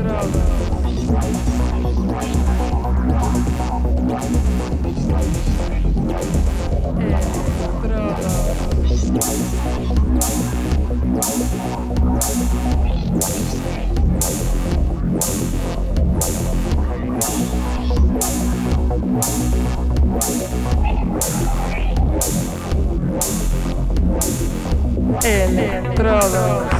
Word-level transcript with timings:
Entrada. 0.00 1.49
É, 25.22 25.44
Electrodos. 25.44 26.79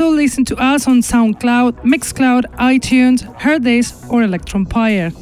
Also 0.00 0.14
listen 0.14 0.44
to 0.44 0.56
us 0.62 0.86
on 0.86 1.00
SoundCloud, 1.00 1.82
Mixcloud, 1.82 2.44
iTunes, 2.54 3.22
Hearthis, 3.40 4.08
or 4.08 4.22
Electronpire. 4.22 5.12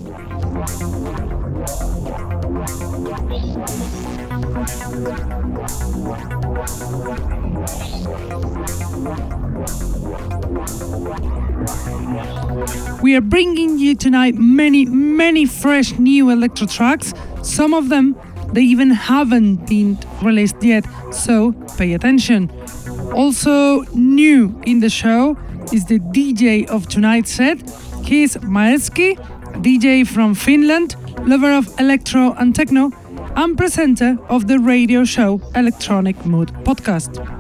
We 13.01 13.15
are 13.15 13.23
bringing 13.23 13.79
you 13.79 13.95
tonight 13.95 14.35
many, 14.35 14.85
many 14.85 15.47
fresh 15.47 15.99
new 15.99 16.29
electro 16.29 16.67
tracks. 16.67 17.15
Some 17.43 17.73
of 17.73 17.89
them 17.89 18.15
they 18.53 18.63
even 18.63 18.91
haven't 18.91 19.67
been 19.69 19.99
released 20.23 20.63
yet, 20.63 20.85
so 21.13 21.53
pay 21.77 21.95
attention. 21.95 22.51
Also, 23.17 23.81
new 23.95 24.61
in 24.67 24.81
the 24.81 24.91
show 24.91 25.39
is 25.73 25.87
the 25.87 25.99
DJ 25.99 26.67
of 26.69 26.87
tonight's 26.87 27.31
set. 27.31 27.59
He's 28.05 28.37
Maeski, 28.37 29.17
DJ 29.63 30.07
from 30.07 30.35
Finland, 30.35 30.97
lover 31.27 31.53
of 31.53 31.67
electro 31.81 32.35
and 32.39 32.55
techno, 32.55 32.93
and 33.35 33.57
presenter 33.57 34.19
of 34.29 34.49
the 34.49 34.59
radio 34.59 35.05
show 35.05 35.41
Electronic 35.55 36.27
Mood 36.27 36.53
Podcast. 36.63 37.36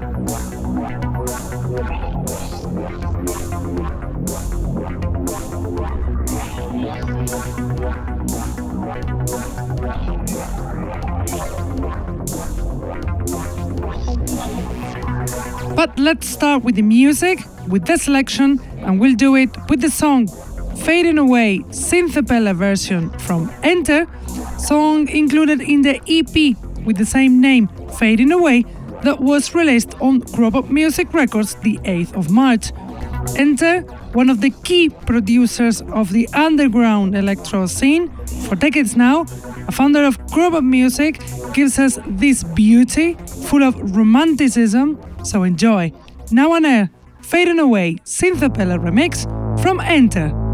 But 15.86 16.00
let's 16.00 16.28
start 16.28 16.64
with 16.64 16.74
the 16.74 16.82
music, 16.82 17.44
with 17.68 17.84
the 17.84 17.96
selection, 17.96 18.58
and 18.78 18.98
we'll 18.98 19.14
do 19.14 19.36
it 19.36 19.50
with 19.68 19.80
the 19.80 19.88
song 19.88 20.26
Fading 20.78 21.16
Away 21.16 21.60
Synthapella 21.70 22.56
version 22.56 23.10
from 23.20 23.52
Enter, 23.62 24.08
song 24.58 25.08
included 25.08 25.60
in 25.60 25.82
the 25.82 26.00
EP 26.08 26.56
with 26.84 26.96
the 26.96 27.06
same 27.06 27.40
name, 27.40 27.68
Fading 28.00 28.32
Away, 28.32 28.64
that 29.04 29.20
was 29.20 29.54
released 29.54 29.94
on 30.00 30.18
Grub 30.34 30.68
Music 30.68 31.14
Records 31.14 31.54
the 31.54 31.78
8th 31.84 32.16
of 32.16 32.30
March. 32.30 32.72
Enter, 33.36 33.82
one 34.12 34.28
of 34.28 34.40
the 34.40 34.50
key 34.64 34.88
producers 34.88 35.82
of 35.82 36.10
the 36.10 36.28
underground 36.34 37.14
electro 37.14 37.66
scene 37.66 38.08
for 38.48 38.56
decades 38.56 38.96
now, 38.96 39.20
a 39.68 39.72
founder 39.72 40.04
of 40.04 40.18
Grub 40.32 40.60
Music, 40.64 41.20
gives 41.52 41.78
us 41.78 42.00
this 42.08 42.42
beauty 42.42 43.14
full 43.46 43.62
of 43.62 43.96
romanticism 43.96 44.98
so 45.26 45.42
enjoy. 45.42 45.92
Now 46.30 46.52
on 46.52 46.64
air, 46.64 46.90
Fading 47.20 47.58
Away 47.58 47.96
Synthapella 48.04 48.78
remix 48.78 49.26
from 49.60 49.80
Enter. 49.80 50.45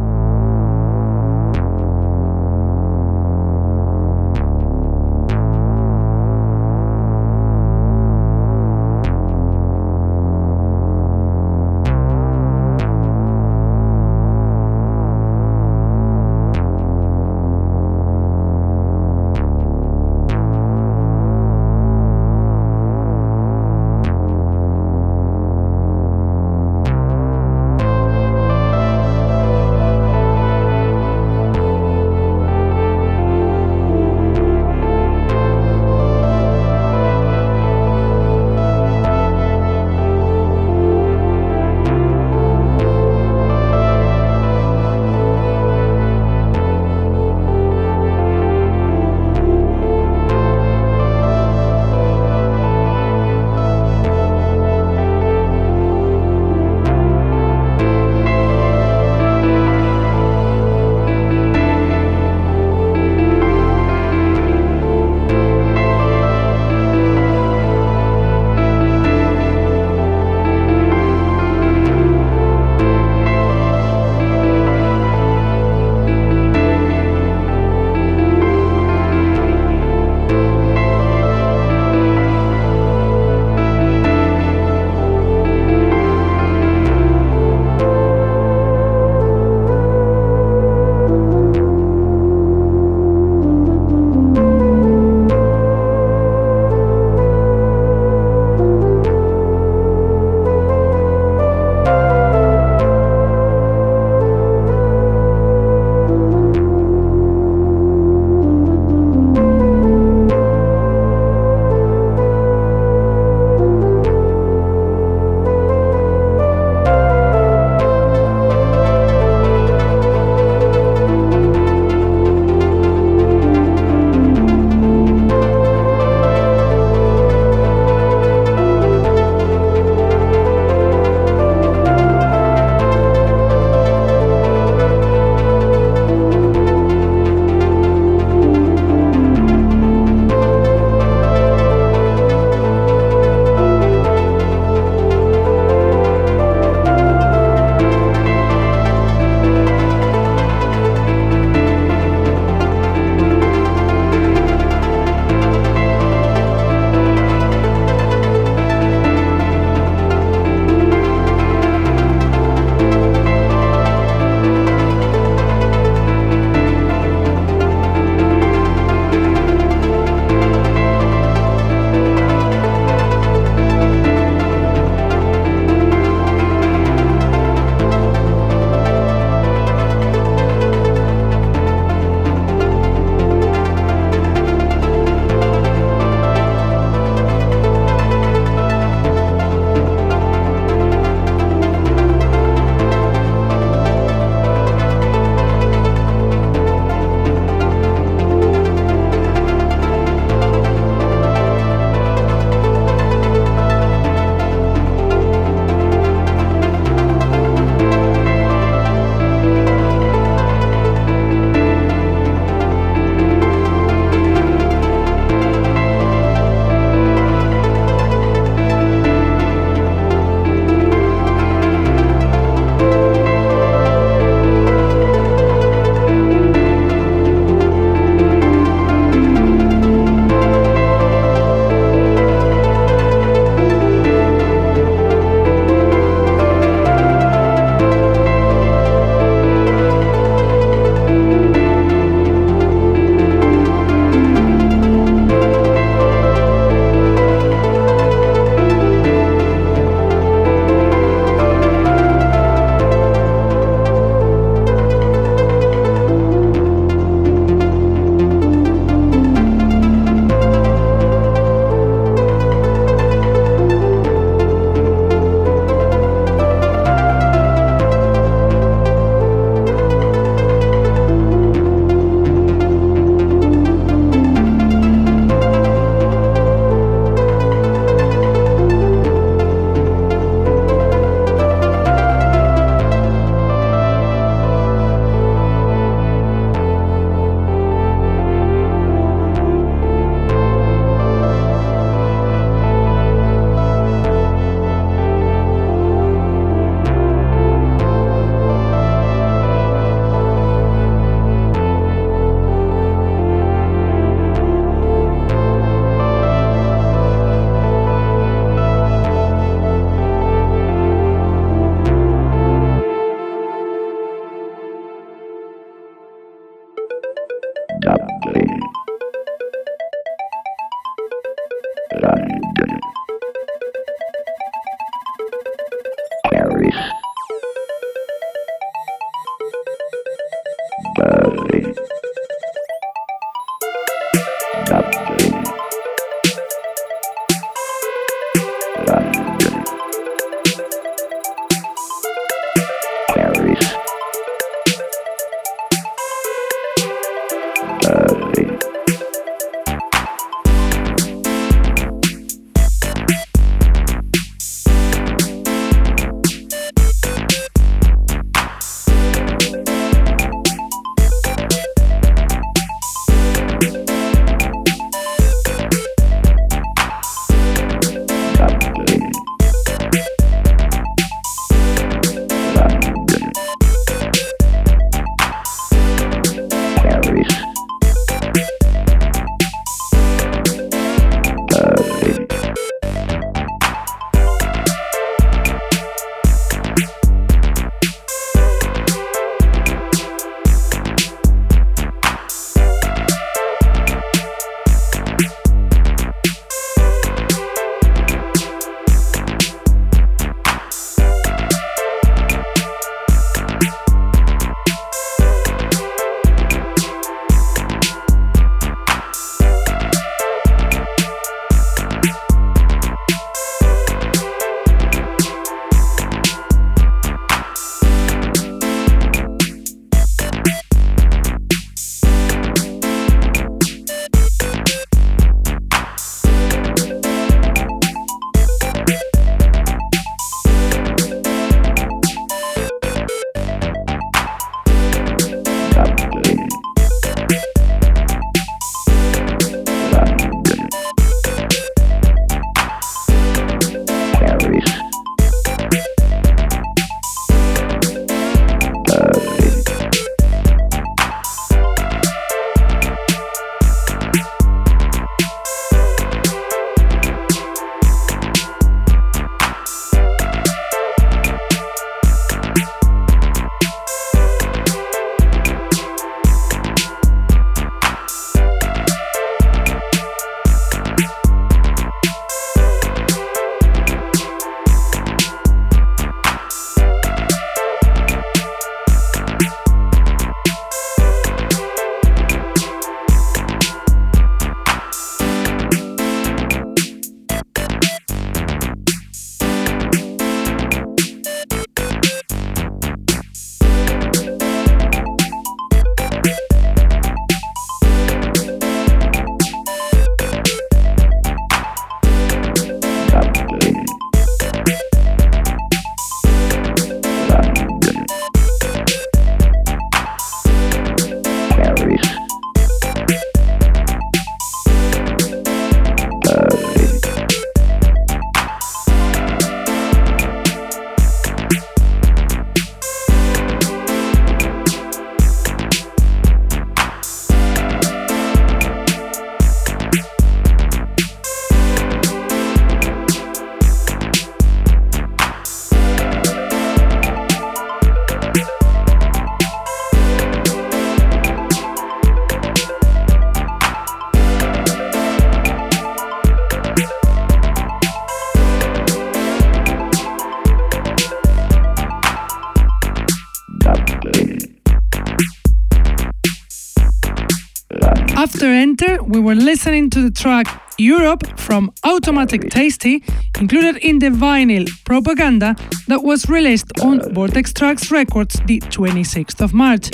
Listening 559.62 559.91
to 559.91 560.01
the 560.01 560.11
track 560.11 560.47
Europe 560.79 561.39
from 561.39 561.71
Automatic 561.85 562.51
Tasty, 562.51 563.05
included 563.39 563.77
in 563.77 563.99
the 563.99 564.09
vinyl 564.09 564.69
Propaganda 564.85 565.55
that 565.89 566.03
was 566.03 566.29
released 566.29 566.71
on 566.81 567.01
Vortex 567.12 567.53
Tracks 567.53 567.91
Records 567.91 568.41
the 568.47 568.61
26th 568.61 569.41
of 569.41 569.53
March. 569.53 569.91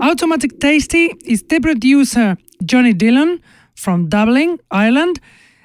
Automatic 0.00 0.58
Tasty 0.60 1.14
is 1.24 1.42
the 1.44 1.60
producer 1.60 2.36
Johnny 2.64 2.92
Dillon 2.92 3.40
from 3.74 4.08
Dublin, 4.08 4.58
Ireland, 4.70 5.20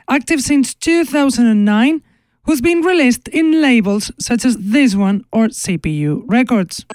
active 0.08 0.42
since 0.42 0.74
2009, 0.76 2.02
who's 2.44 2.62
been 2.62 2.82
released 2.82 3.28
in 3.30 3.62
labels 3.62 4.12
such 4.20 4.46
as 4.46 4.56
this 4.58 4.96
one 4.96 5.24
or 5.32 5.48
CPU 5.48 6.24
Records. 6.28 6.86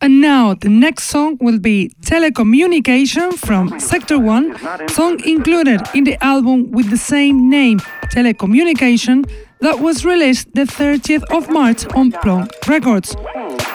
And 0.00 0.20
now 0.20 0.54
the 0.54 0.68
next 0.68 1.04
song 1.04 1.38
will 1.40 1.58
be 1.58 1.90
Telecommunication 2.02 3.38
from 3.38 3.80
Sector 3.80 4.18
1, 4.18 4.88
song 4.90 5.18
included 5.24 5.80
in 5.94 6.04
the 6.04 6.22
album 6.22 6.70
with 6.72 6.90
the 6.90 6.96
same 6.96 7.48
name, 7.48 7.78
Telecommunication, 8.12 9.24
that 9.60 9.78
was 9.78 10.04
released 10.04 10.52
the 10.54 10.64
30th 10.64 11.24
of 11.34 11.48
March 11.48 11.86
on 11.94 12.12
Plonk 12.12 12.50
Records. 12.66 13.16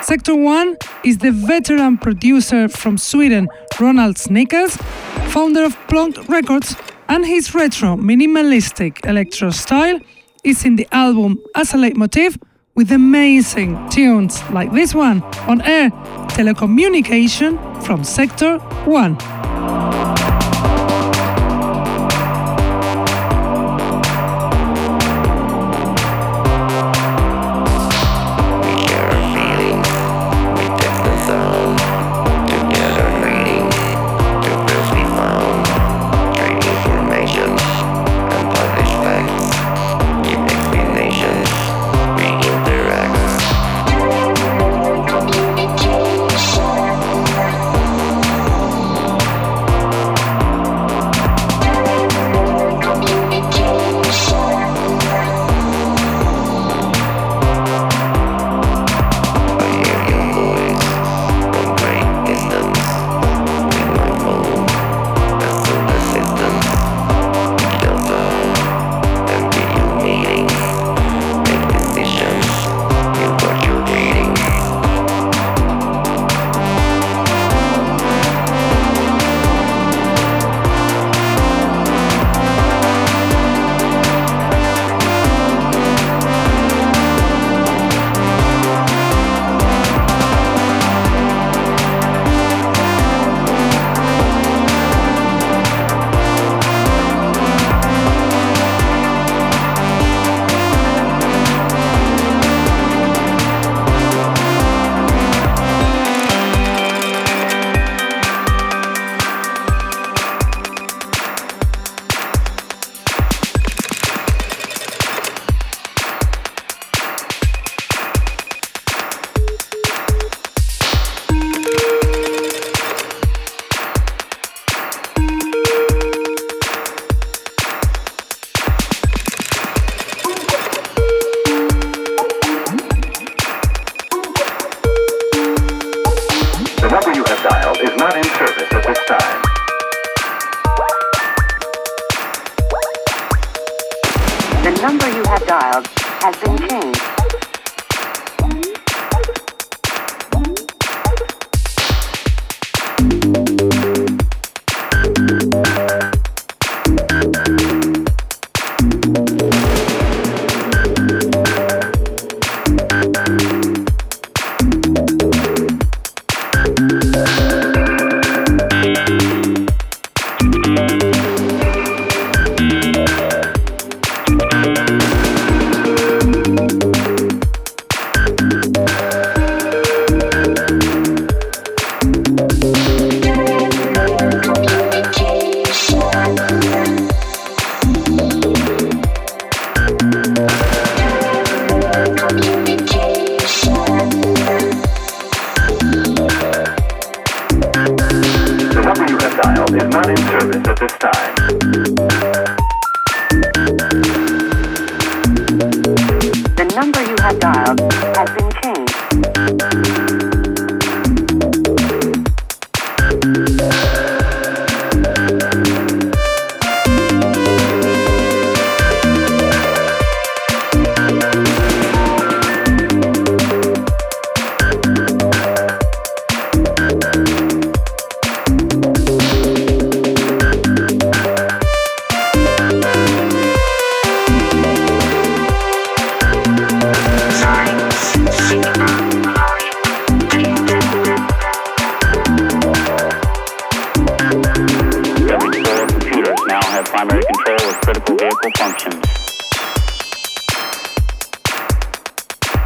Sector 0.03 0.35
1 0.35 0.77
is 1.03 1.17
the 1.17 1.31
veteran 1.31 1.97
producer 1.97 2.67
from 2.67 2.97
Sweden, 2.97 3.47
Ronald 3.79 4.17
Snickers, 4.17 4.77
founder 5.29 5.63
of 5.63 5.75
Plonk 5.87 6.29
Records, 6.29 6.75
and 7.07 7.25
his 7.25 7.55
retro 7.55 7.95
minimalistic 7.95 9.03
electro 9.05 9.49
style 9.49 9.99
is 10.43 10.63
in 10.63 10.75
the 10.75 10.87
album 10.91 11.39
as 11.55 11.73
a 11.73 11.77
leitmotif 11.77 12.37
with 12.79 12.93
amazing 12.93 13.75
tunes 13.89 14.41
like 14.51 14.71
this 14.71 14.95
one 14.95 15.21
on 15.49 15.61
air 15.63 15.89
telecommunication 16.29 17.57
from 17.83 18.05
Sector 18.05 18.57
1. 18.85 19.48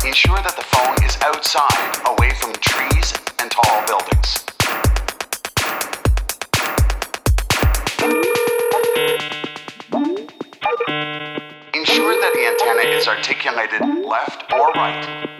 ensure 0.05 0.35
that 0.35 0.55
the 0.57 0.63
phone 0.63 1.01
is 1.05 1.17
outside, 1.21 1.95
away 2.05 2.29
from 2.35 2.51
trees 2.59 3.13
and 3.39 3.49
tall 3.49 3.85
buildings. 3.87 4.43
Ensure 11.73 12.15
that 12.19 12.33
the 12.33 12.45
antenna 12.51 12.89
is 12.89 13.07
articulated 13.07 13.81
left 14.05 14.51
or 14.51 14.71
right 14.71 15.32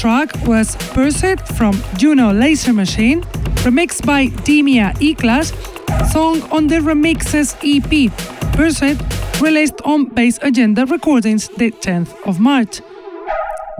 track 0.00 0.34
was 0.46 0.76
Pursuit 0.94 1.46
from 1.58 1.74
Juno 1.98 2.32
Laser 2.32 2.72
Machine, 2.72 3.20
remixed 3.66 4.06
by 4.06 4.28
Demia 4.46 4.96
E-Clash, 4.98 5.50
song 6.10 6.40
on 6.50 6.68
the 6.68 6.76
Remixes 6.76 7.54
EP, 7.62 8.10
Pursuit, 8.56 8.98
released 9.42 9.78
on 9.84 10.06
Bass 10.06 10.38
Agenda 10.40 10.86
Recordings 10.86 11.48
the 11.48 11.70
10th 11.70 12.16
of 12.26 12.40
March. 12.40 12.80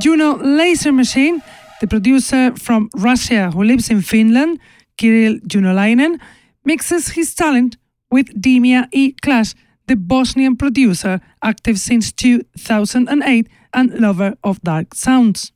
Juno 0.02 0.36
Laser 0.36 0.92
Machine, 0.92 1.42
the 1.80 1.86
producer 1.86 2.54
from 2.54 2.90
Russia 2.96 3.50
who 3.50 3.64
lives 3.64 3.88
in 3.88 4.02
Finland, 4.02 4.58
Kirill 4.98 5.38
Junolainen, 5.48 6.20
mixes 6.66 7.12
his 7.12 7.34
talent 7.34 7.78
with 8.10 8.26
Demia 8.38 8.88
E-Clash, 8.92 9.54
the 9.86 9.96
Bosnian 9.96 10.56
producer 10.56 11.22
active 11.42 11.78
since 11.78 12.12
2008 12.12 13.48
and 13.72 13.98
lover 13.98 14.34
of 14.44 14.60
dark 14.60 14.94
sounds. 14.94 15.52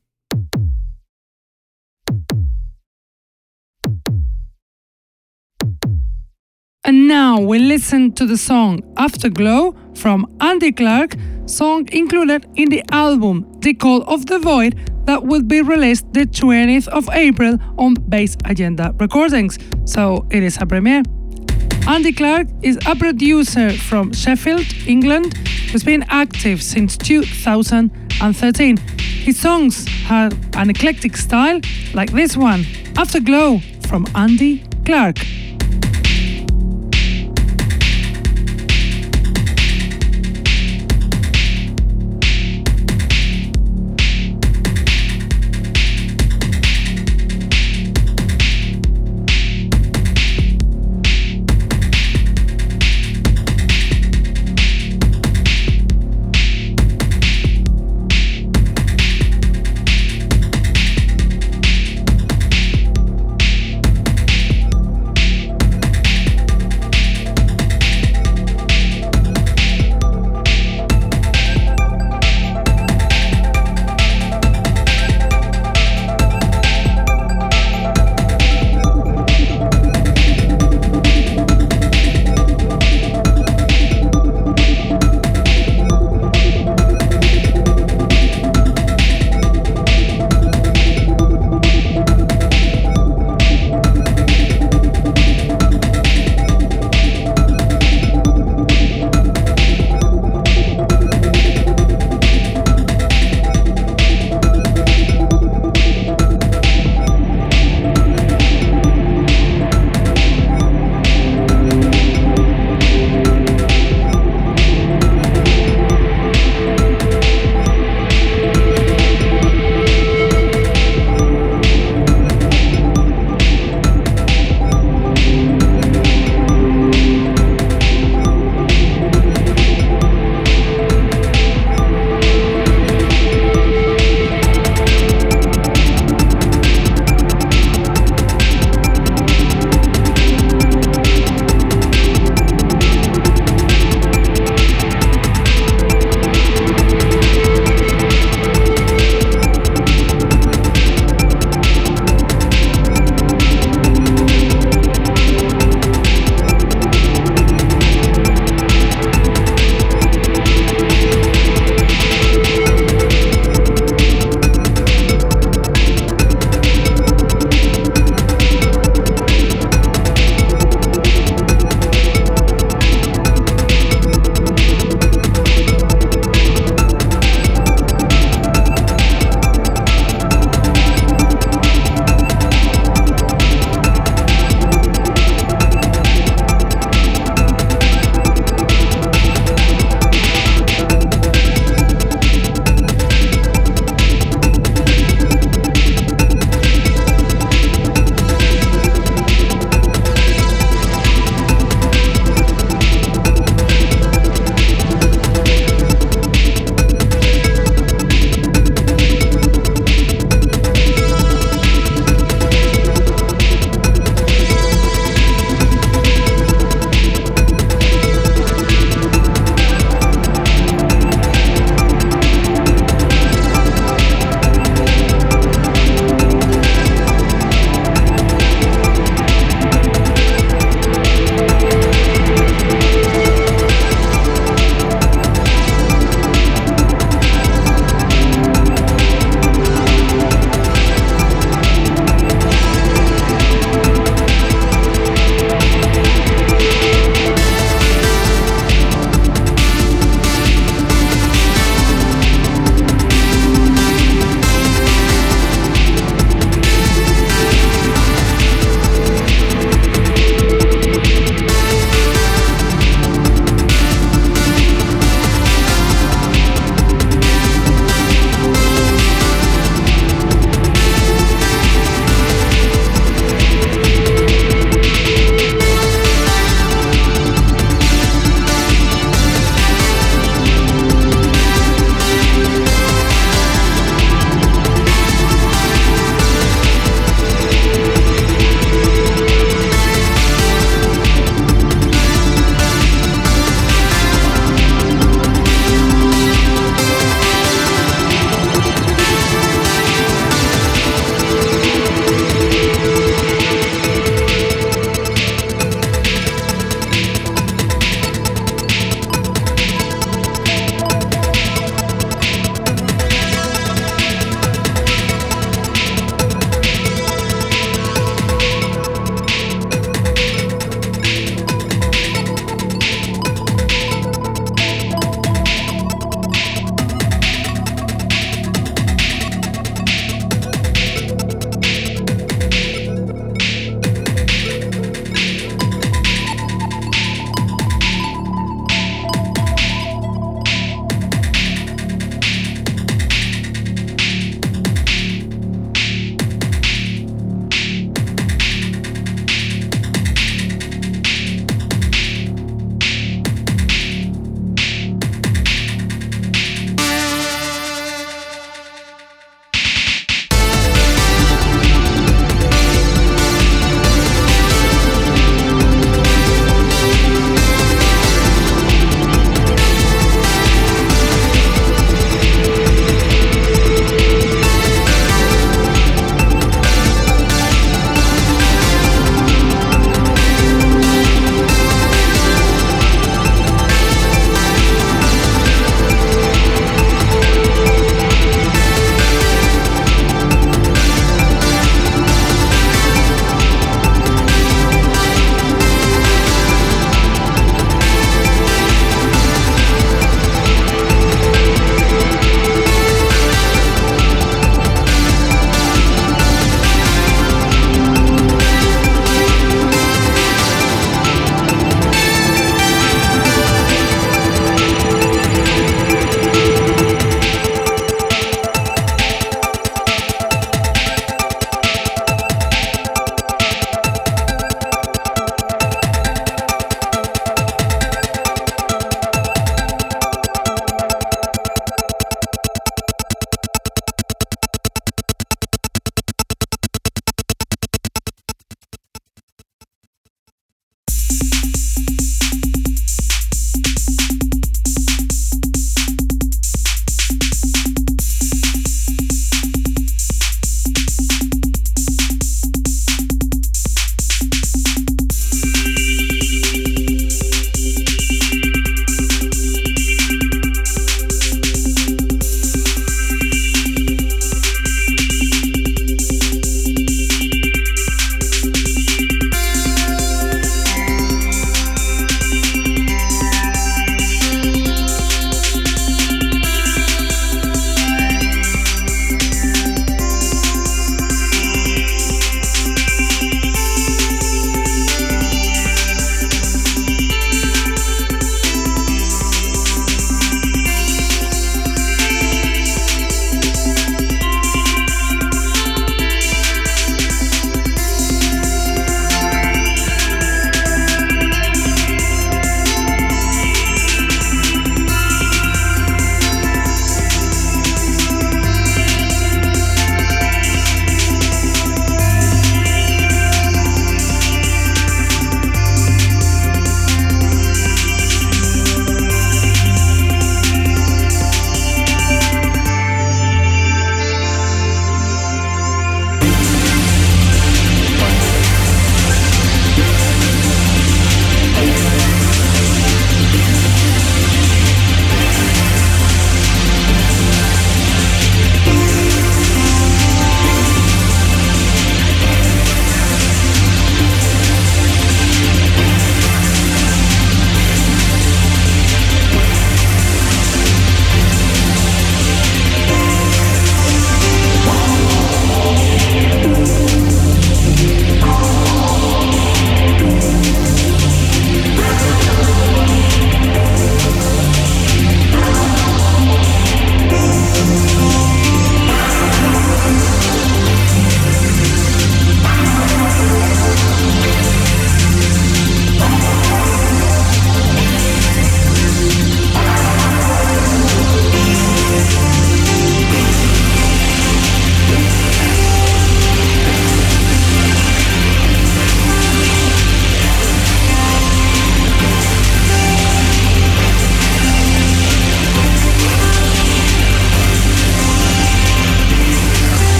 And 6.85 7.07
now 7.07 7.39
we 7.39 7.57
listen 7.57 8.11
to 8.11 8.27
the 8.27 8.37
song 8.37 8.83
Afterglow 8.95 9.75
from 9.95 10.27
Andy 10.39 10.71
Clark, 10.71 11.15
song 11.47 11.89
included 11.91 12.45
in 12.57 12.69
the 12.69 12.83
album 12.91 13.51
The 13.61 13.73
Call 13.73 14.03
of 14.03 14.27
the 14.27 14.37
Void 14.37 14.75
that 15.05 15.23
will 15.23 15.41
be 15.41 15.63
released 15.63 16.13
the 16.13 16.27
20th 16.27 16.87
of 16.89 17.09
April 17.11 17.57
on 17.79 17.95
Bass 17.95 18.37
Agenda 18.45 18.93
Recordings. 18.99 19.57
So 19.85 20.27
it 20.29 20.43
is 20.43 20.59
a 20.61 20.67
premiere. 20.67 21.01
Andy 21.87 22.13
Clark 22.13 22.49
is 22.61 22.77
a 22.85 22.95
producer 22.95 23.71
from 23.71 24.13
Sheffield, 24.13 24.67
England, 24.85 25.35
who's 25.71 25.83
been 25.83 26.05
active 26.09 26.61
since 26.61 26.97
2013. 26.97 28.77
His 28.77 29.39
songs 29.39 29.87
have 30.03 30.37
an 30.55 30.69
eclectic 30.69 31.17
style, 31.17 31.61
like 31.95 32.11
this 32.11 32.37
one, 32.37 32.63
Afterglow 32.95 33.59
from 33.87 34.05
Andy 34.13 34.63
Clark. 34.85 35.17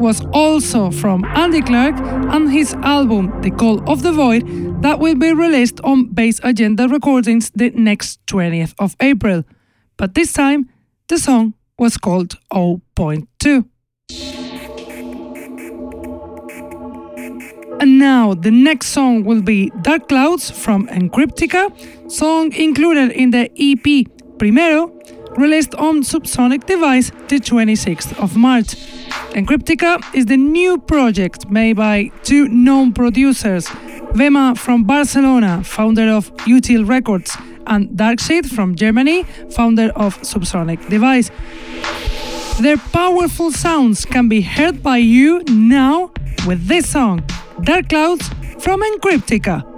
Was 0.00 0.24
also 0.32 0.90
from 0.90 1.24
Andy 1.26 1.60
Clark 1.60 1.94
and 2.34 2.50
his 2.50 2.72
album 2.82 3.40
The 3.42 3.50
Call 3.50 3.88
of 3.88 4.02
the 4.02 4.12
Void 4.12 4.42
that 4.82 4.98
will 4.98 5.14
be 5.14 5.32
released 5.34 5.80
on 5.84 6.06
Bass 6.06 6.40
Agenda 6.42 6.88
Recordings 6.88 7.50
the 7.54 7.70
next 7.70 8.18
20th 8.26 8.74
of 8.78 8.96
April. 9.00 9.44
But 9.98 10.14
this 10.14 10.32
time, 10.32 10.70
the 11.08 11.18
song 11.18 11.52
was 11.78 11.98
called 11.98 12.38
0.2. 12.50 13.64
And 17.80 17.98
now 17.98 18.34
the 18.34 18.50
next 18.50 18.88
song 18.88 19.24
will 19.24 19.42
be 19.42 19.70
Dark 19.82 20.08
Clouds 20.08 20.50
from 20.50 20.86
Encryptica, 20.88 21.70
song 22.10 22.52
included 22.52 23.12
in 23.12 23.30
the 23.30 23.50
EP 23.56 24.06
Primero, 24.38 24.99
released 25.36 25.74
on 25.74 26.02
Subsonic 26.02 26.66
Device 26.66 27.10
the 27.28 27.38
26th 27.40 28.18
of 28.22 28.36
March. 28.36 28.76
Encryptica 29.34 30.02
is 30.14 30.26
the 30.26 30.36
new 30.36 30.78
project 30.78 31.48
made 31.50 31.76
by 31.76 32.10
two 32.22 32.48
known 32.48 32.92
producers, 32.92 33.68
Vema 34.14 34.58
from 34.58 34.84
Barcelona, 34.84 35.62
founder 35.62 36.08
of 36.08 36.34
Util 36.46 36.88
Records, 36.88 37.36
and 37.66 37.88
Darkshade 37.90 38.46
from 38.46 38.74
Germany, 38.74 39.22
founder 39.50 39.92
of 39.94 40.18
Subsonic 40.22 40.88
Device. 40.88 41.30
Their 42.60 42.76
powerful 42.76 43.52
sounds 43.52 44.04
can 44.04 44.28
be 44.28 44.40
heard 44.40 44.82
by 44.82 44.98
you 44.98 45.42
now 45.48 46.10
with 46.46 46.66
this 46.66 46.90
song, 46.90 47.22
Dark 47.62 47.88
Clouds 47.88 48.28
from 48.58 48.82
Encryptica. 48.82 49.69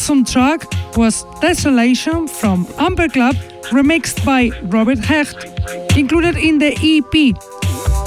Awesome 0.00 0.24
track 0.24 0.64
was 0.96 1.26
Desolation 1.42 2.26
from 2.26 2.66
Amber 2.78 3.06
Club, 3.06 3.34
remixed 3.64 4.24
by 4.24 4.48
Robert 4.62 4.98
Hecht, 4.98 5.44
included 5.94 6.36
in 6.36 6.56
the 6.56 6.72
EP 6.72 7.36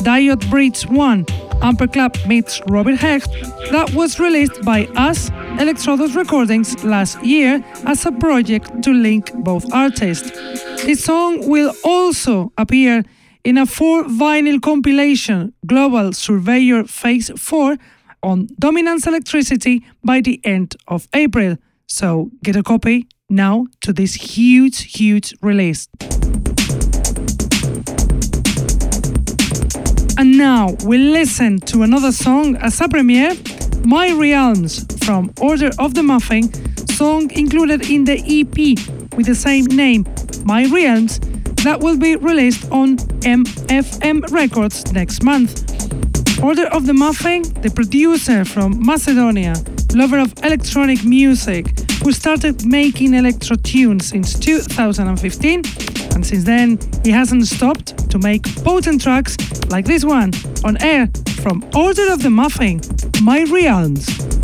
Diode 0.01 0.49
Bridge 0.49 0.87
1 0.87 1.23
Amber 1.61 1.85
Club 1.85 2.17
meets 2.25 2.61
Robert 2.67 2.95
Hecht 2.95 3.31
that 3.69 3.93
was 3.93 4.19
released 4.19 4.63
by 4.63 4.87
us, 4.95 5.29
Electrodos 5.61 6.15
Recordings, 6.15 6.83
last 6.83 7.23
year 7.23 7.63
as 7.85 8.07
a 8.07 8.11
project 8.11 8.81
to 8.81 8.91
link 8.91 9.31
both 9.43 9.71
artists. 9.71 10.31
This 10.83 11.03
song 11.03 11.47
will 11.47 11.75
also 11.83 12.51
appear 12.57 13.03
in 13.43 13.59
a 13.59 13.67
four 13.67 14.05
vinyl 14.05 14.59
compilation, 14.59 15.53
Global 15.67 16.11
Surveyor 16.11 16.85
Phase 16.85 17.29
4, 17.37 17.77
on 18.23 18.47
Dominance 18.57 19.05
Electricity 19.05 19.85
by 20.03 20.21
the 20.21 20.41
end 20.43 20.75
of 20.87 21.07
April. 21.13 21.57
So 21.87 22.31
get 22.43 22.55
a 22.55 22.63
copy 22.63 23.07
now 23.29 23.67
to 23.81 23.93
this 23.93 24.13
huge, 24.15 24.93
huge 24.97 25.33
release. 25.41 25.87
And 30.17 30.37
now 30.37 30.75
we 30.85 30.97
listen 30.97 31.59
to 31.61 31.81
another 31.81 32.11
song 32.11 32.55
as 32.57 32.79
a 32.79 32.87
premiere, 32.87 33.33
My 33.83 34.11
Realms 34.11 34.85
from 35.05 35.33
Order 35.41 35.71
of 35.79 35.95
the 35.95 36.03
Muffin, 36.03 36.51
song 36.89 37.31
included 37.31 37.89
in 37.89 38.05
the 38.05 38.19
EP 38.19 38.77
with 39.17 39.25
the 39.25 39.35
same 39.35 39.65
name, 39.65 40.05
My 40.45 40.65
Realms, 40.65 41.19
that 41.63 41.79
will 41.79 41.97
be 41.97 42.15
released 42.15 42.71
on 42.71 42.97
MFM 43.25 44.31
Records 44.31 44.93
next 44.93 45.23
month. 45.23 45.72
Order 46.43 46.67
of 46.73 46.85
the 46.85 46.93
Muffin, 46.93 47.41
the 47.61 47.71
producer 47.71 48.43
from 48.43 48.85
Macedonia, 48.85 49.55
lover 49.95 50.19
of 50.19 50.33
electronic 50.43 51.05
music, 51.05 51.67
who 52.03 52.11
started 52.11 52.65
making 52.65 53.13
electro 53.13 53.55
tunes 53.55 54.07
since 54.07 54.37
2015, 54.37 55.61
and 56.13 56.25
since 56.25 56.43
then 56.43 56.77
he 57.05 57.11
hasn't 57.11 57.47
stopped 57.47 58.09
to 58.11 58.19
make 58.19 58.43
potent 58.61 59.01
tracks 59.01 59.37
like 59.69 59.85
this 59.85 60.03
one 60.03 60.33
on 60.65 60.75
air 60.83 61.07
from 61.41 61.63
Order 61.73 62.11
of 62.11 62.21
the 62.21 62.29
Muffin, 62.29 62.81
My 63.21 63.45
Realms. 63.45 64.42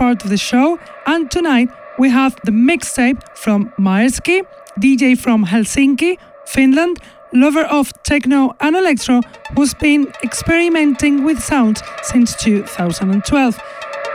Part 0.00 0.24
of 0.24 0.30
the 0.30 0.38
show, 0.38 0.78
and 1.04 1.30
tonight 1.30 1.68
we 1.98 2.08
have 2.08 2.34
the 2.44 2.50
mixtape 2.50 3.20
from 3.36 3.70
Maerski, 3.78 4.40
DJ 4.78 5.14
from 5.14 5.44
Helsinki, 5.44 6.16
Finland, 6.46 6.96
lover 7.34 7.64
of 7.64 7.92
techno 8.02 8.56
and 8.60 8.76
electro, 8.76 9.20
who's 9.54 9.74
been 9.74 10.10
experimenting 10.24 11.22
with 11.22 11.38
sounds 11.38 11.82
since 12.02 12.34
2012. 12.36 13.60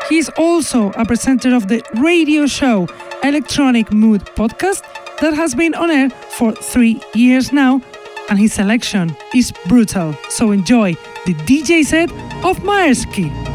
He's 0.09 0.27
also 0.29 0.91
a 0.93 1.05
presenter 1.05 1.53
of 1.55 1.67
the 1.67 1.83
radio 2.01 2.47
show 2.47 2.87
Electronic 3.23 3.93
Mood 3.93 4.21
podcast 4.35 4.81
that 5.21 5.35
has 5.35 5.53
been 5.53 5.75
on 5.75 5.91
air 5.91 6.09
for 6.09 6.51
three 6.51 6.99
years 7.13 7.53
now, 7.53 7.79
and 8.31 8.39
his 8.39 8.53
selection 8.53 9.15
is 9.35 9.53
brutal. 9.67 10.15
So 10.29 10.49
enjoy 10.49 10.93
the 11.27 11.35
DJ 11.45 11.85
set 11.85 12.09
of 12.43 12.57
Maerski. 12.63 13.54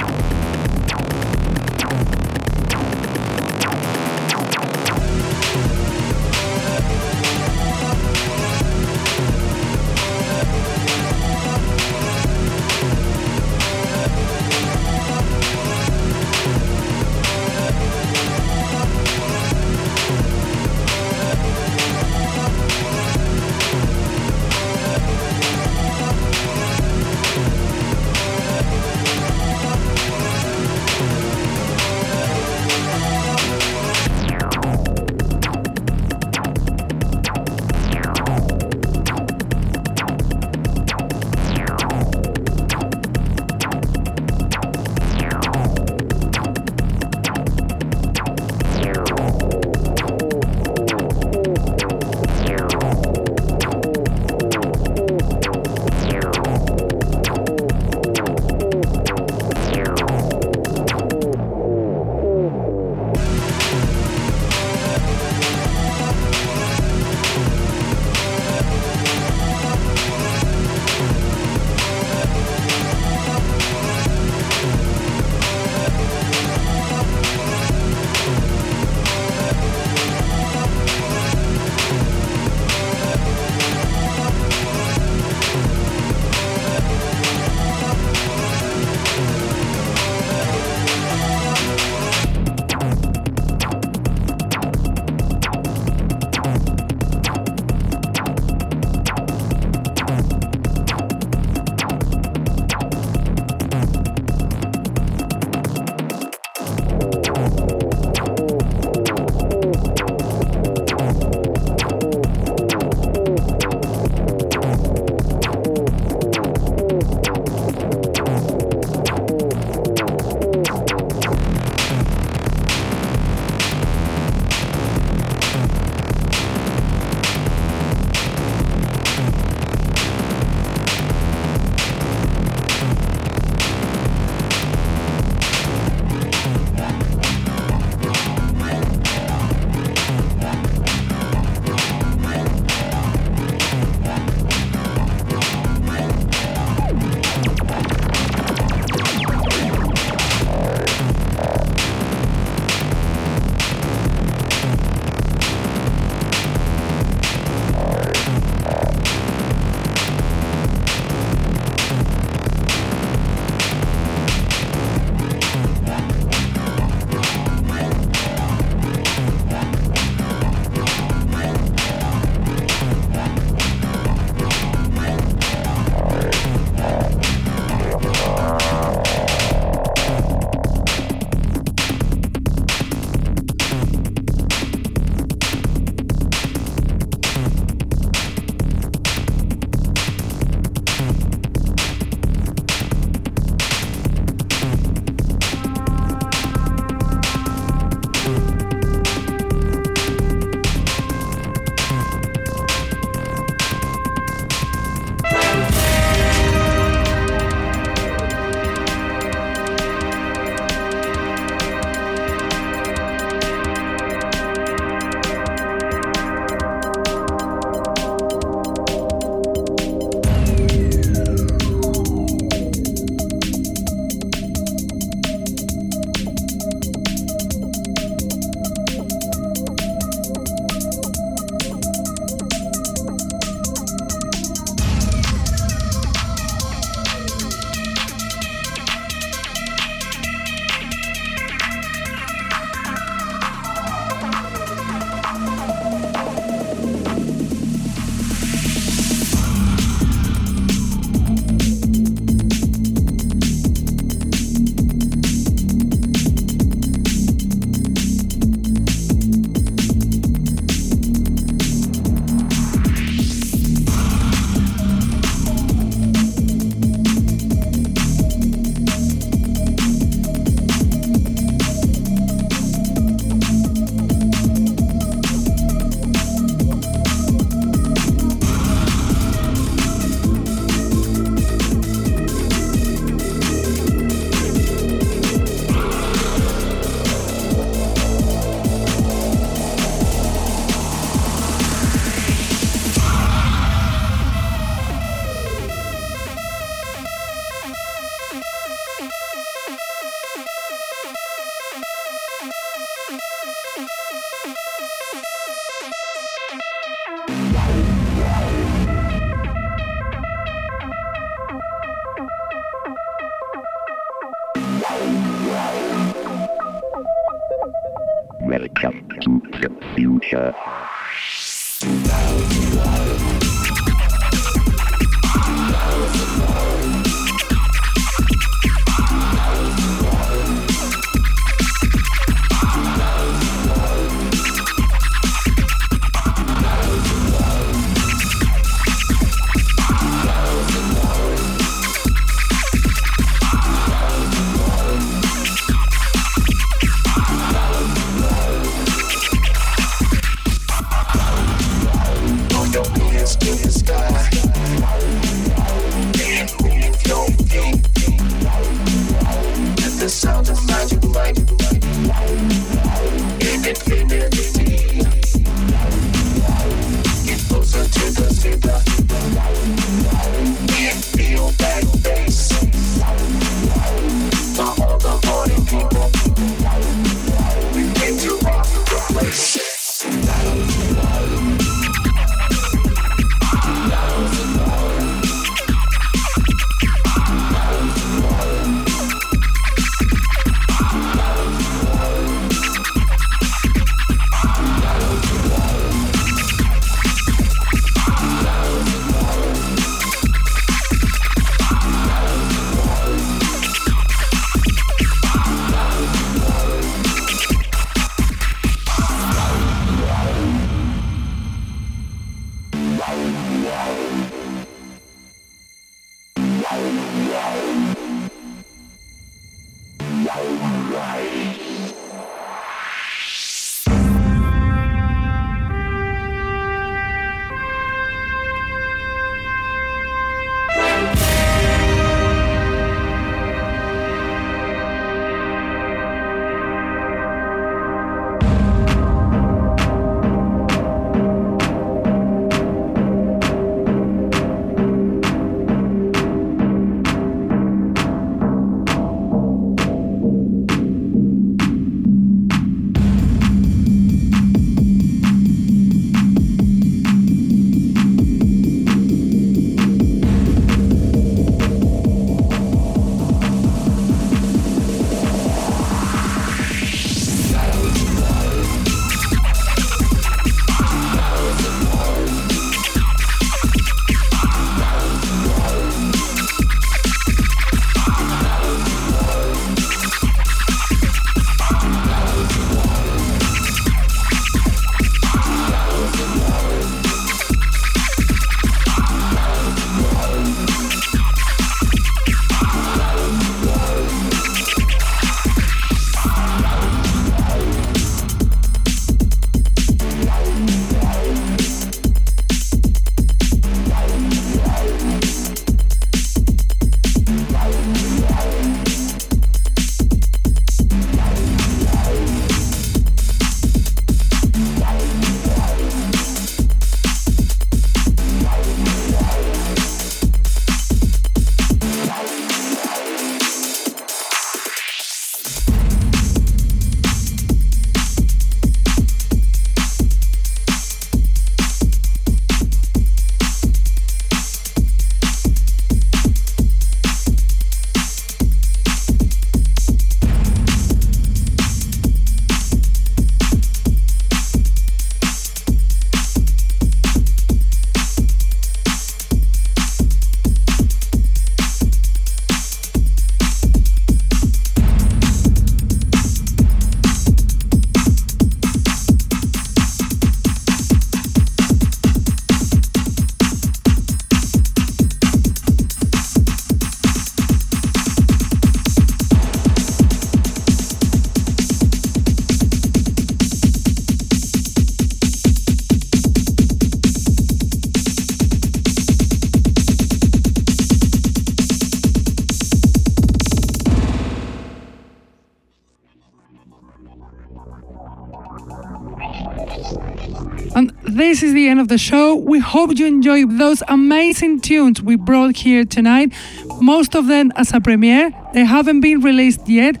this 591.34 591.42
is 591.42 591.52
the 591.52 591.66
end 591.66 591.80
of 591.80 591.88
the 591.88 591.98
show. 591.98 592.36
We 592.36 592.60
hope 592.60 592.96
you 592.96 593.06
enjoyed 593.06 593.58
those 593.58 593.82
amazing 593.88 594.60
tunes 594.60 595.02
we 595.02 595.16
brought 595.16 595.56
here 595.56 595.84
tonight. 595.84 596.32
Most 596.80 597.16
of 597.16 597.26
them 597.26 597.50
as 597.56 597.74
a 597.74 597.80
premiere, 597.80 598.30
they 598.52 598.64
haven't 598.64 599.00
been 599.00 599.18
released 599.20 599.68
yet. 599.68 600.00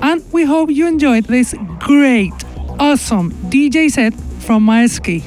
And 0.00 0.20
we 0.32 0.44
hope 0.44 0.70
you 0.70 0.88
enjoyed 0.88 1.26
this 1.26 1.54
great, 1.78 2.32
awesome 2.80 3.30
DJ 3.48 3.92
set 3.92 4.12
from 4.40 4.66
Maeski. 4.66 5.22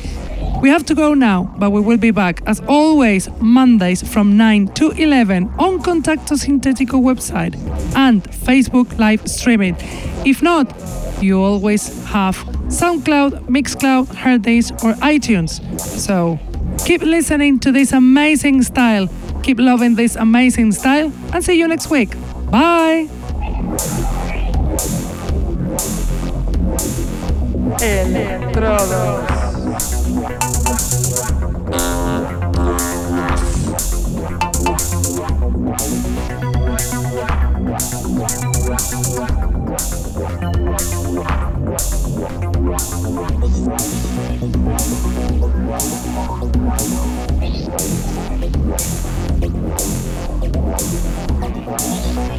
We 0.61 0.68
have 0.68 0.86
to 0.88 0.94
go 0.94 1.14
now, 1.14 1.56
but 1.57 1.69
we 1.69 1.80
will 1.80 1.99
be 1.99 2.11
back 2.11 2.41
as 2.45 2.60
always 2.68 3.30
Mondays 3.40 4.06
from 4.06 4.36
9 4.36 4.68
to 4.73 4.90
11 4.91 5.53
on 5.57 5.82
Contacto 5.82 6.36
Sintetico 6.36 6.99
website 7.02 7.56
and 7.95 8.22
Facebook 8.23 8.98
live 8.99 9.26
streaming. 9.26 9.77
If 10.26 10.41
not, 10.41 10.73
you 11.22 11.41
always 11.41 12.06
have 12.07 12.55
SoundCloud, 12.68 13.48
Mixcloud, 13.48 14.08
Hearthis, 14.08 14.72
or 14.84 14.94
iTunes. 15.02 15.62
So 15.80 16.40
keep 16.86 17.02
listening 17.02 17.60
to 17.60 17.72
this 17.72 17.92
amazing 17.92 18.64
style, 18.64 19.10
keep 19.44 19.60
loving 19.60 19.96
this 19.96 20.16
amazing 20.16 20.72
style, 20.72 21.12
and 21.34 21.44
see 21.44 21.58
you 21.58 21.68
next 21.68 21.90
week. 21.90 22.16
Bye! 22.50 23.08